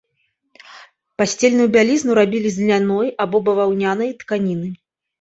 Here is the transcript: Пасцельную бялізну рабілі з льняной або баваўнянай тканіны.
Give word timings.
Пасцельную 1.19 1.67
бялізну 1.77 2.11
рабілі 2.21 2.49
з 2.57 2.65
льняной 2.65 3.15
або 3.27 3.45
баваўнянай 3.49 4.15
тканіны. 4.27 4.77